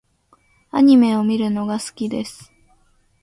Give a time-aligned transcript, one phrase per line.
[0.71, 2.51] アニメを見るのが好きです。